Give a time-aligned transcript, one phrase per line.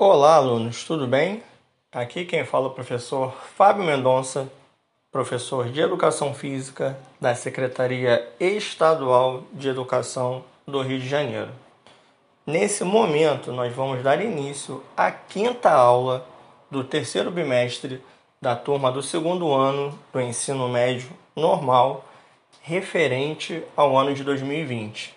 [0.00, 1.42] Olá, alunos, tudo bem?
[1.90, 4.48] Aqui quem fala é o professor Fábio Mendonça,
[5.10, 11.50] professor de Educação Física da Secretaria Estadual de Educação do Rio de Janeiro.
[12.46, 16.24] Nesse momento, nós vamos dar início à quinta aula
[16.70, 18.00] do terceiro bimestre
[18.40, 22.04] da turma do segundo ano do ensino médio normal,
[22.62, 25.12] referente ao ano de 2020.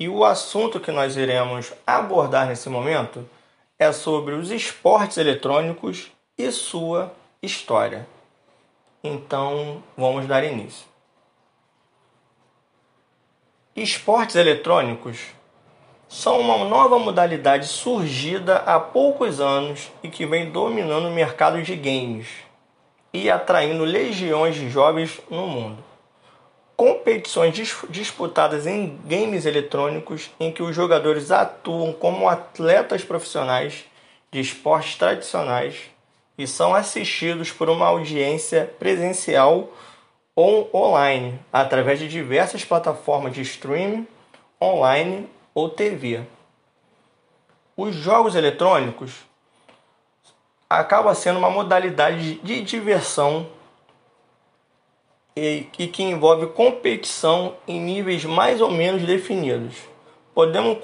[0.00, 3.28] E o assunto que nós iremos abordar nesse momento
[3.78, 8.06] é sobre os esportes eletrônicos e sua história.
[9.02, 10.86] Então, vamos dar início.
[13.76, 15.18] Esportes eletrônicos
[16.08, 21.74] são uma nova modalidade surgida há poucos anos e que vem dominando o mercado de
[21.74, 22.28] games
[23.12, 25.93] e atraindo legiões de jovens no mundo.
[26.76, 27.54] Competições
[27.88, 33.84] disputadas em games eletrônicos em que os jogadores atuam como atletas profissionais
[34.32, 35.76] de esportes tradicionais
[36.36, 39.72] e são assistidos por uma audiência presencial
[40.34, 44.06] ou online através de diversas plataformas de streaming
[44.60, 46.22] online ou TV.
[47.76, 49.12] Os jogos eletrônicos
[50.68, 53.46] acaba sendo uma modalidade de diversão
[55.36, 59.74] e, que envolve competição em níveis mais ou menos definidos.
[60.34, 60.78] Podemos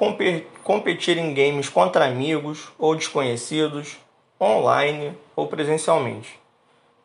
[0.65, 3.97] competir em games contra amigos ou desconhecidos,
[4.41, 6.39] online ou presencialmente.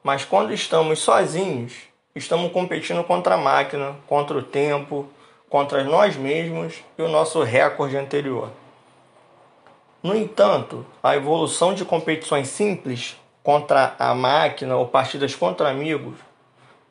[0.03, 1.73] Mas quando estamos sozinhos,
[2.16, 5.07] estamos competindo contra a máquina, contra o tempo,
[5.49, 8.49] contra nós mesmos e o nosso recorde anterior.
[10.01, 16.16] No entanto, a evolução de competições simples contra a máquina ou partidas contra amigos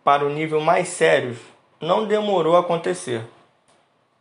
[0.04, 1.36] para o nível mais sério
[1.80, 3.24] não demorou a acontecer.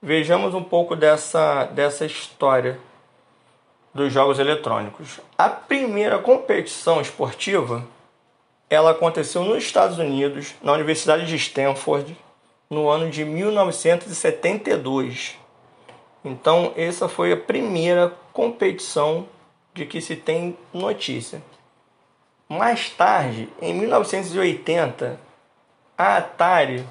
[0.01, 2.79] Vejamos um pouco dessa, dessa história
[3.93, 5.19] dos jogos eletrônicos.
[5.37, 7.85] A primeira competição esportiva
[8.69, 12.17] ela aconteceu nos Estados Unidos, na Universidade de Stanford,
[12.69, 15.37] no ano de 1972.
[16.25, 19.27] Então, essa foi a primeira competição
[19.73, 21.43] de que se tem notícia.
[22.49, 25.19] Mais tarde, em 1980,
[25.97, 26.85] a Atari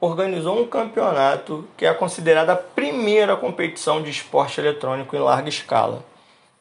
[0.00, 6.04] organizou um campeonato que é considerada a primeira competição de esporte eletrônico em larga escala.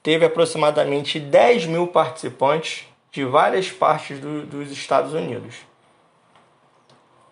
[0.03, 5.56] Teve aproximadamente 10 mil participantes de várias partes do, dos Estados Unidos.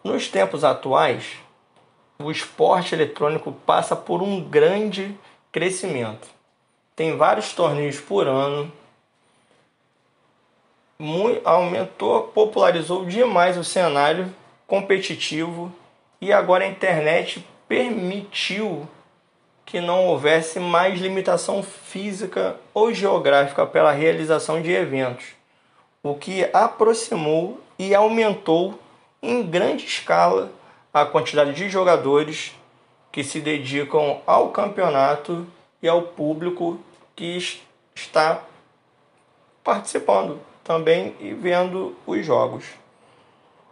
[0.04, 1.38] Nos tempos atuais,
[2.18, 5.18] o esporte eletrônico passa por um grande
[5.52, 6.28] crescimento.
[6.96, 8.72] Tem vários torneios por ano.
[11.00, 14.34] Muito, aumentou, popularizou demais o cenário
[14.70, 15.74] competitivo
[16.22, 18.88] e agora a internet permitiu
[19.66, 25.26] que não houvesse mais limitação física ou geográfica pela realização de eventos,
[26.04, 28.80] o que aproximou e aumentou
[29.22, 30.52] em grande escala
[30.94, 32.56] a quantidade de jogadores
[33.12, 35.48] que se dedicam ao campeonato
[35.82, 36.80] e ao público
[37.16, 37.38] que
[37.96, 38.44] está
[39.64, 42.66] participando também e vendo os jogos.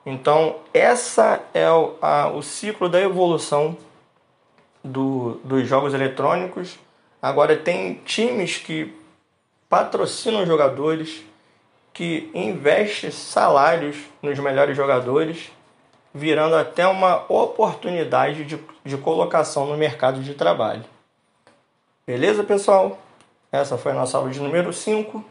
[0.09, 3.75] Então, essa é o, a, o ciclo da evolução
[4.81, 6.79] do, dos jogos eletrônicos.
[7.21, 8.97] Agora tem times que
[9.67, 11.25] patrocinam jogadores,
[11.93, 15.51] que investem salários nos melhores jogadores
[16.13, 20.85] virando até uma oportunidade de, de colocação no mercado de trabalho.
[22.05, 22.97] Beleza, pessoal?
[23.51, 25.21] Essa foi a nossa aula de número 5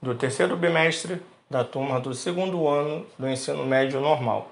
[0.00, 4.48] do terceiro bimestre da turma do segundo ano do ensino médio normal.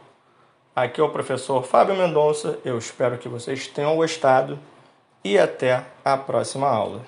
[0.74, 4.58] Aqui é o professor Fábio Mendonça, eu espero que vocês tenham gostado
[5.22, 7.02] e até a próxima aula.